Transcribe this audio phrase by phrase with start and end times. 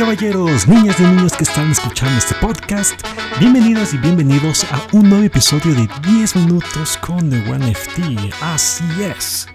[0.00, 2.98] caballeros, niñas y niños que están escuchando este podcast,
[3.38, 8.32] bienvenidas y bienvenidos a un nuevo episodio de 10 minutos con The One FT.
[8.40, 9.46] Así es,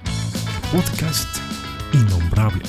[0.71, 1.28] podcast
[1.96, 2.61] innombrable,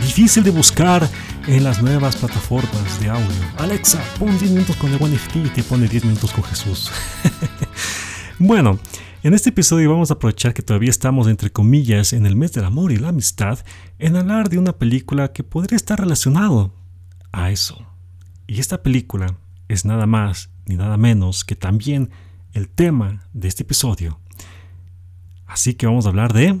[0.00, 1.02] difícil de buscar
[1.48, 3.26] en las nuevas plataformas de audio.
[3.58, 6.92] Alexa, pon 10 minutos con The One FT y te pone 10 minutos con Jesús.
[8.38, 8.78] bueno,
[9.24, 12.66] en este episodio vamos a aprovechar que todavía estamos entre comillas en el mes del
[12.66, 13.58] amor y la amistad
[13.98, 16.72] en hablar de una película que podría estar relacionado
[17.32, 17.86] a eso.
[18.46, 19.36] Y esta película
[19.68, 22.10] es nada más ni nada menos que también
[22.52, 24.20] el tema de este episodio.
[25.46, 26.60] Así que vamos a hablar de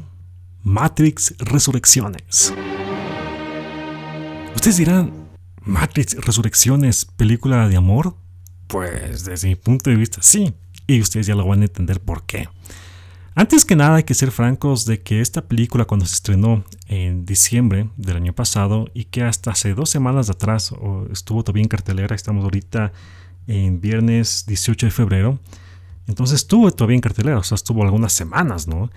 [0.62, 2.52] Matrix Resurrecciones.
[4.54, 5.28] Ustedes dirán,
[5.62, 8.16] ¿Matrix Resurrecciones película de amor?
[8.66, 10.54] Pues desde mi punto de vista sí,
[10.86, 12.48] y ustedes ya lo van a entender por qué.
[13.34, 17.24] Antes que nada hay que ser francos de que esta película cuando se estrenó en
[17.24, 20.74] diciembre del año pasado y que hasta hace dos semanas atrás
[21.12, 22.92] estuvo todavía en cartelera, estamos ahorita
[23.46, 25.38] en viernes 18 de febrero,
[26.06, 28.90] entonces estuvo todavía en cartelera, o sea, estuvo algunas semanas, ¿no?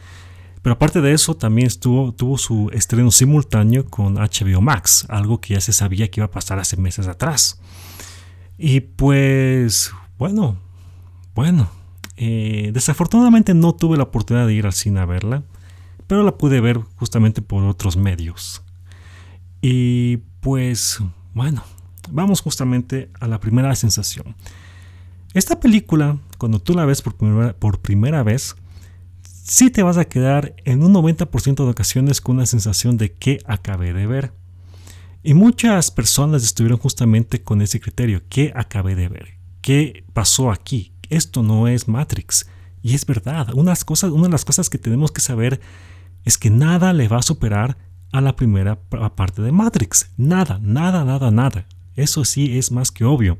[0.63, 5.53] Pero aparte de eso, también estuvo, tuvo su estreno simultáneo con HBO Max, algo que
[5.53, 7.59] ya se sabía que iba a pasar hace meses atrás.
[8.57, 10.57] Y pues, bueno,
[11.35, 11.69] bueno,
[12.17, 15.43] eh, desafortunadamente no tuve la oportunidad de ir al cine a verla,
[16.07, 18.63] pero la pude ver justamente por otros medios.
[19.61, 20.99] Y pues,
[21.33, 21.63] bueno,
[22.11, 24.35] vamos justamente a la primera sensación.
[25.33, 28.55] Esta película, cuando tú la ves por primera, por primera vez,
[29.43, 33.39] sí te vas a quedar en un 90% de ocasiones con una sensación de que
[33.45, 34.33] acabé de ver.
[35.23, 39.37] Y muchas personas estuvieron justamente con ese criterio, ¿qué acabé de ver?
[39.61, 40.92] ¿Qué pasó aquí?
[41.09, 42.47] Esto no es Matrix.
[42.81, 45.61] Y es verdad, unas cosas, una de las cosas que tenemos que saber
[46.25, 47.77] es que nada le va a superar
[48.11, 50.11] a la primera parte de Matrix.
[50.17, 51.65] Nada, nada, nada, nada.
[51.95, 53.37] Eso sí es más que obvio.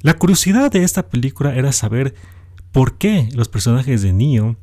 [0.00, 2.14] La curiosidad de esta película era saber
[2.72, 4.56] por qué los personajes de Neo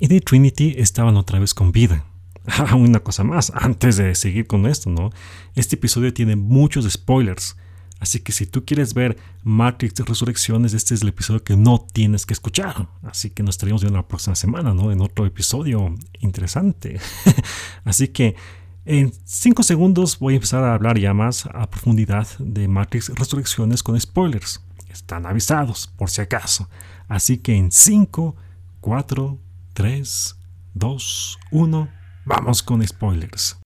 [0.00, 2.04] y de Trinity estaban otra vez con vida.
[2.76, 5.10] una cosa más, antes de seguir con esto, ¿no?
[5.54, 7.56] Este episodio tiene muchos spoilers.
[8.04, 12.26] Así que si tú quieres ver Matrix Resurrecciones, este es el episodio que no tienes
[12.26, 12.86] que escuchar.
[13.02, 14.92] Así que nos estaríamos viendo la próxima semana, ¿no?
[14.92, 17.00] En otro episodio interesante.
[17.84, 18.36] Así que
[18.84, 23.82] en 5 segundos voy a empezar a hablar ya más a profundidad de Matrix Resurrecciones
[23.82, 24.62] con spoilers.
[24.90, 26.68] Están avisados, por si acaso.
[27.08, 28.36] Así que en 5,
[28.82, 29.38] 4,
[29.72, 30.36] 3,
[30.74, 31.88] 2, 1,
[32.26, 33.56] vamos con spoilers.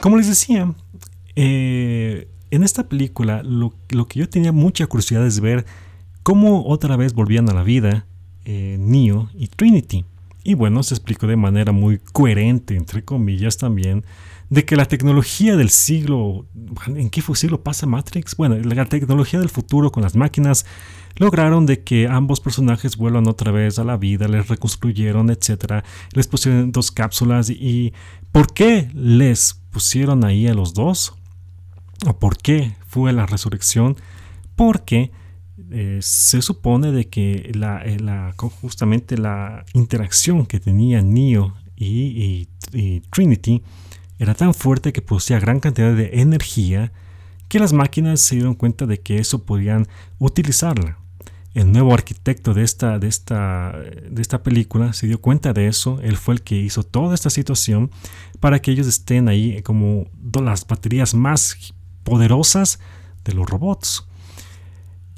[0.00, 0.72] Como les decía,
[1.36, 5.66] eh, en esta película lo, que yo tenía mucha curiosidad es ver
[6.22, 8.06] cómo otra vez volvían a la vida
[8.44, 10.04] eh, Neo y Trinity.
[10.42, 14.04] Y bueno, se explicó de manera muy coherente, entre comillas también,
[14.48, 16.46] de que la tecnología del siglo,
[16.86, 18.36] ¿en qué siglo pasa Matrix?
[18.36, 20.64] Bueno, la tecnología del futuro con las máquinas
[21.16, 25.82] lograron de que ambos personajes vuelvan otra vez a la vida, les reconstruyeron, etc.
[26.12, 27.92] Les pusieron dos cápsulas y
[28.30, 31.14] ¿por qué les pusieron ahí a los dos?
[32.04, 33.96] ¿O por qué fue la resurrección?
[34.54, 35.10] Porque
[35.70, 37.98] eh, se supone de que la, eh,
[38.60, 42.48] justamente la interacción que tenía Neo y,
[43.10, 43.62] Trinity
[44.18, 46.92] era tan fuerte que producía gran cantidad de energía
[47.48, 49.86] que las máquinas se dieron cuenta de que eso podían
[50.18, 50.98] utilizarla.
[51.54, 53.72] El nuevo arquitecto de esta, de, esta,
[54.10, 56.00] de esta película se dio cuenta de eso.
[56.02, 57.90] Él fue el que hizo toda esta situación
[58.40, 61.72] para que ellos estén ahí como las baterías más
[62.06, 62.78] poderosas
[63.24, 64.06] de los robots.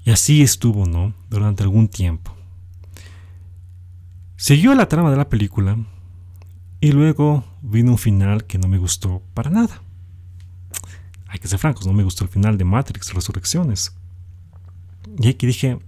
[0.04, 1.15] Y así estuvo, ¿no?
[1.28, 2.34] Durante algún tiempo.
[4.37, 5.76] Siguió la trama de la película
[6.81, 9.82] y luego vino un final que no me gustó para nada.
[11.26, 13.94] Hay que ser francos, no me gustó el final de Matrix Resurrecciones.
[15.20, 15.78] Y aquí dije,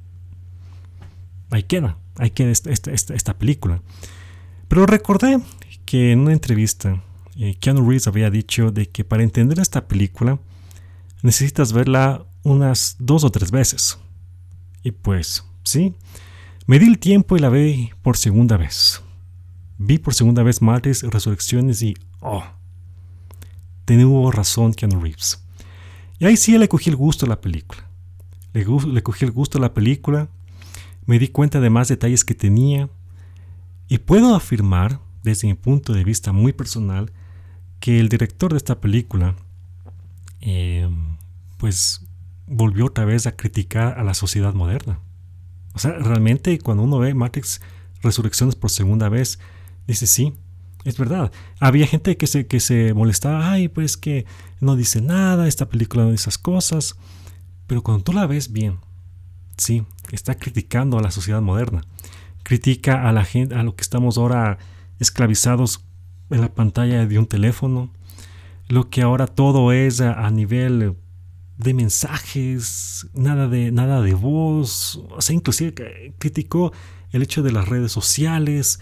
[1.51, 3.81] ahí queda, ahí queda esta, esta, película.
[4.69, 5.41] Pero recordé
[5.87, 7.03] que en una entrevista
[7.37, 10.39] eh, Keanu Reeves había dicho de que para entender esta película
[11.23, 13.99] necesitas verla unas dos o tres veces.
[14.83, 15.95] Y pues, sí,
[16.67, 19.03] me di el tiempo y la vi por segunda vez.
[19.79, 22.45] Vi por segunda vez Matrix Resurrecciones y, oh,
[23.85, 25.43] tenía razón Keanu Reeves.
[26.19, 27.89] Y ahí sí le cogí el gusto a la película.
[28.53, 30.29] Le, le cogí el gusto a la película,
[31.07, 32.89] me di cuenta de más detalles que tenía
[33.89, 37.11] y puedo afirmar, desde mi punto de vista muy personal,
[37.81, 39.35] que el director de esta película
[41.61, 42.07] pues
[42.47, 44.99] volvió otra vez a criticar a la sociedad moderna.
[45.75, 47.61] O sea, realmente cuando uno ve Matrix
[48.03, 49.39] Resurrecciones por segunda vez,
[49.87, 50.35] dice sí,
[50.85, 51.31] Es verdad.
[51.61, 54.25] Había gente que se, que se molestaba, ay, pues que
[54.61, 56.97] no dice nada, esta película no dice esas cosas.
[57.67, 58.79] Pero cuando tú la ves bien,
[59.59, 61.83] sí, está criticando a la sociedad moderna.
[62.43, 64.59] Critica a la gente, a lo que estamos ahora
[64.99, 65.85] esclavizados
[66.31, 67.91] en la pantalla de un teléfono.
[68.69, 70.97] Lo que ahora todo es a, nivel
[71.63, 75.03] de mensajes, nada de, nada de voz.
[75.11, 75.75] O sea, inclusive
[76.19, 76.73] criticó
[77.13, 78.81] el hecho de las redes sociales,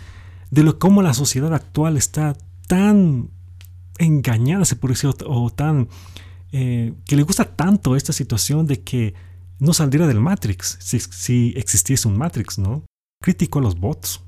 [0.50, 2.36] de lo cómo la sociedad actual está
[2.66, 3.30] tan
[3.98, 5.88] engañada, se puede decir, o, tan
[6.52, 9.14] eh, que le gusta tanto esta situación de que
[9.58, 12.84] no saldría del Matrix si, existiese un Matrix, ¿no?
[13.20, 14.20] Criticó a los bots.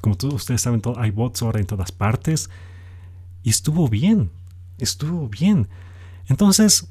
[0.00, 2.50] Como todos ustedes saben, hay bots ahora en todas partes.
[3.42, 4.30] Y estuvo bien,
[4.78, 5.68] estuvo bien.
[6.28, 6.88] Entonces,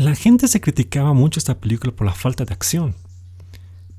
[0.00, 2.94] la gente se criticaba mucho esta película por la falta de acción.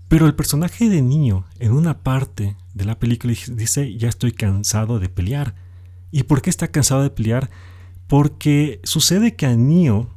[0.07, 4.99] Pero el personaje de niño en una parte de la película dice, ya estoy cansado
[4.99, 5.55] de pelear.
[6.11, 7.49] ¿Y por qué está cansado de pelear?
[8.07, 10.09] Porque sucede que a Neo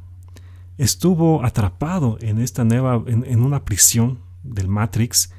[0.77, 5.31] estuvo atrapado en esta nueva, en, una prisión del Matrix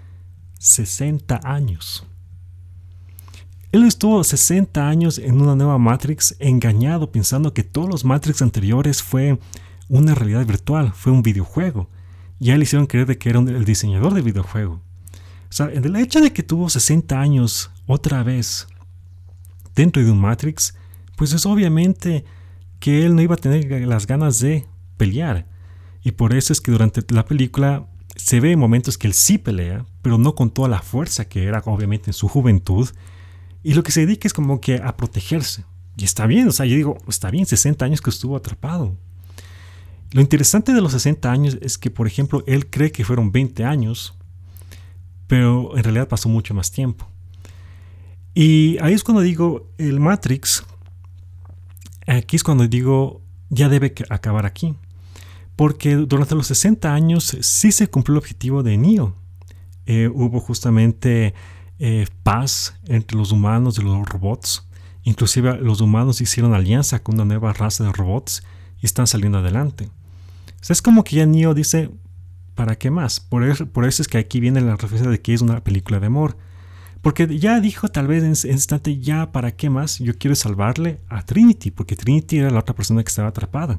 [0.58, 2.04] 60 años.
[3.70, 9.02] Él estuvo 60 años en una nueva Matrix engañado pensando que todos los Matrix anteriores
[9.02, 9.38] fue
[9.88, 11.88] una realidad virtual, fue un videojuego
[12.40, 14.74] ya le hicieron creer de que era el diseñador de videojuego.
[14.74, 18.68] O sea, el hecho de que tuvo 60 años otra vez
[19.74, 20.74] dentro de un Matrix,
[21.16, 22.24] pues es obviamente
[22.80, 25.46] que él no iba a tener las ganas de pelear.
[26.02, 29.86] Y por eso es que durante la película se ve momentos que él sí pelea,
[30.02, 32.88] pero no con toda la fuerza que era obviamente en su juventud.
[33.62, 35.64] Y lo que se dedica es como que a protegerse.
[35.96, 38.96] Y está bien, o sea, yo digo, está bien, 60 años que estuvo atrapado.
[40.10, 43.64] Lo interesante de los 60 años es que, por ejemplo, él cree que fueron 20
[43.64, 44.14] años,
[45.26, 47.06] pero en realidad pasó mucho más tiempo.
[48.34, 50.64] Y ahí es cuando digo, el Matrix,
[52.06, 53.20] aquí es cuando digo,
[53.50, 54.74] ya debe acabar aquí.
[55.56, 59.14] Porque durante los 60 años sí se cumplió el objetivo de Neo.
[59.84, 61.34] Eh, hubo justamente
[61.78, 64.66] eh, paz entre los humanos y los robots.
[65.02, 68.42] Inclusive los humanos hicieron alianza con una nueva raza de robots
[68.80, 69.90] y están saliendo adelante
[70.68, 71.90] es como que ya Neo dice,
[72.54, 73.20] ¿para qué más?
[73.20, 73.68] Por eso,
[74.02, 76.36] es que aquí viene la referencia de que es una película de amor.
[77.00, 80.00] Porque ya dijo tal vez en ese instante, ya, ¿para qué más?
[80.00, 83.78] Yo quiero salvarle a Trinity, porque Trinity era la otra persona que estaba atrapada.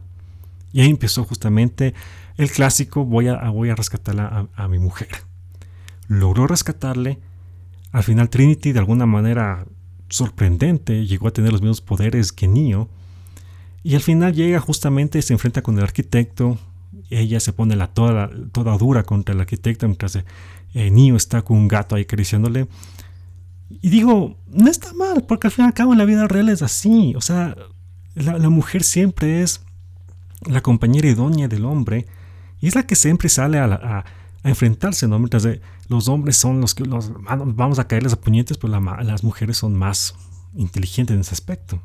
[0.72, 1.94] Y ahí empezó justamente
[2.38, 5.10] el clásico, voy a, voy a rescatarla a, a mi mujer.
[6.08, 7.20] Logró rescatarle.
[7.92, 9.66] Al final Trinity de alguna manera
[10.08, 12.90] sorprendente llegó a tener los mismos poderes que Neo.
[13.84, 16.58] Y al final llega justamente, se enfrenta con el arquitecto,
[17.10, 20.18] ella se pone la toda, toda dura contra el arquitecto mientras
[20.74, 22.68] eh, niño está con un gato ahí acariciándole.
[23.82, 26.50] Y digo, no está mal, porque al fin y al cabo en la vida real
[26.50, 27.14] es así.
[27.16, 27.56] O sea,
[28.16, 29.62] la, mujer siempre es
[30.48, 32.08] la compañera idónea del hombre
[32.62, 34.06] y es la que siempre sale a, a,
[34.44, 35.20] enfrentarse, ¿no?
[35.20, 35.48] Mientras
[35.88, 39.76] los hombres son los que los, vamos a caerles a puñetes, pues las mujeres son
[39.76, 40.16] más
[40.56, 41.82] inteligentes en ese aspecto.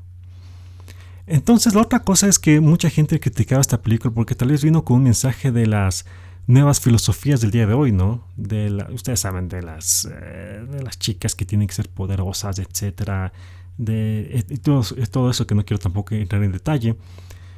[1.27, 4.85] Entonces la otra cosa es que mucha gente criticaba esta película porque tal vez vino
[4.85, 6.05] con un mensaje de las
[6.47, 8.27] nuevas filosofías del día de hoy, ¿no?
[8.37, 13.33] De ustedes saben de las, eh, de las chicas que tienen que ser poderosas, etcétera,
[13.79, 16.97] de eh, todo, eso que no quiero tampoco entrar en detalle.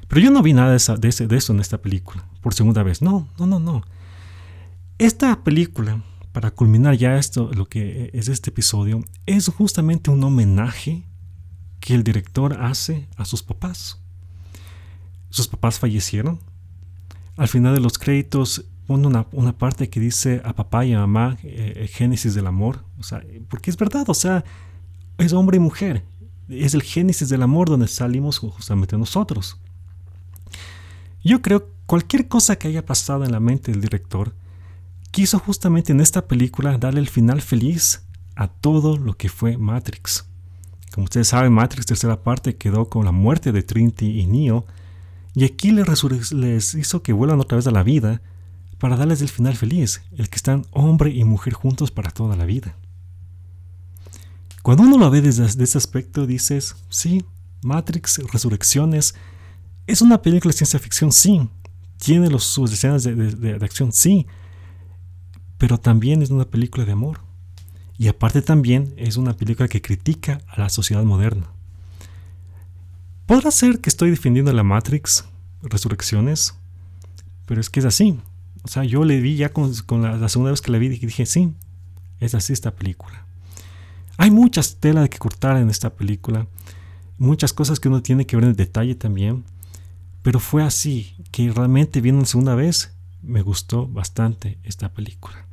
[0.06, 3.02] Pero yo no vi nada de, de, de eso en esta película, por segunda vez.
[3.02, 3.82] No, no, no, no.
[4.98, 11.02] Esta película, para culminar ya esto, lo que es este episodio, es justamente un homenaje
[11.86, 14.00] que el director hace a sus papás.
[15.30, 16.40] Sus papás fallecieron.
[17.36, 21.38] Al final de los créditos pone una, parte que dice a papá y a mamá,
[21.44, 22.84] eh, eh, génesis del amor.
[22.98, 24.44] O sea, porque es verdad, o sea,
[25.18, 26.02] es hombre y mujer.
[26.48, 29.56] Es el génesis del amor donde salimos justamente nosotros.
[31.22, 34.34] Yo creo cualquier cosa que haya pasado en la mente del director,
[35.12, 38.02] quiso justamente en esta película darle el final feliz
[38.34, 40.26] a todo lo que fue Matrix.
[40.92, 44.66] Como ustedes saben, Matrix tercera parte quedó con la muerte de Trinity y Neo,
[45.34, 48.22] y aquí les, hizo que vuelvan otra vez a la vida
[48.78, 52.46] para darles el final feliz, el que están hombre y mujer juntos para toda la
[52.46, 52.74] vida.
[54.62, 57.24] Cuando uno lo ve desde, ese aspecto, dices, sí,
[57.62, 59.14] Matrix Resurrecciones
[59.86, 61.48] es una película de ciencia ficción, sí,
[61.98, 64.26] tiene los, sus escenas de acción, sí,
[65.58, 67.25] pero también es una película de amor.
[67.98, 71.50] Y aparte también es una película que critica a la sociedad moderna.
[73.26, 75.24] Podrá ser que estoy defendiendo la Matrix,
[75.62, 76.54] Resurrecciones,
[77.46, 78.18] pero es que es así.
[78.62, 79.72] O sea, yo le vi ya con,
[80.02, 81.54] la, segunda vez que la vi y dije, sí,
[82.20, 83.26] es así esta película.
[84.18, 86.46] Hay muchas tela de que cortar en esta película,
[87.18, 89.44] muchas cosas que uno tiene que ver en detalle también,
[90.22, 95.46] pero fue así que realmente viendo la segunda vez me gustó bastante esta película.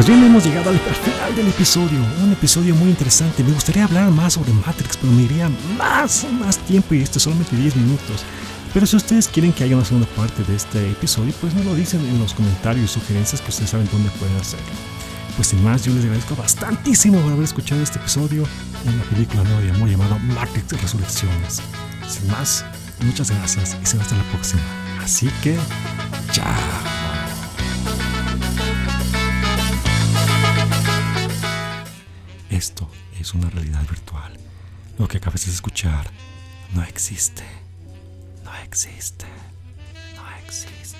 [0.00, 3.44] Pues bien, hemos llegado al final del episodio, un episodio muy interesante.
[3.44, 7.24] Me gustaría hablar más sobre Matrix, pero me iría más, más tiempo y esto es
[7.24, 8.24] solamente 10 minutos.
[8.72, 11.74] Pero si ustedes quieren que haya una segunda parte de este episodio, pues me lo
[11.74, 14.64] dicen en los comentarios y sugerencias que ustedes saben dónde pueden hacerlo.
[15.36, 18.44] Pues sin más, yo les agradezco bastantísimo por haber escuchado este episodio,
[18.86, 21.60] una película nueva de amor llamada Matrix Resurrecciones.
[22.08, 22.64] Sin más,
[23.04, 24.62] muchas gracias y será hasta la próxima.
[25.02, 25.58] Así que,
[26.32, 26.79] chao.
[33.20, 34.32] Es una realidad virtual.
[34.98, 36.10] Lo que acabas de escuchar
[36.74, 37.44] no existe.
[38.44, 39.26] No existe.
[40.16, 40.96] No existe.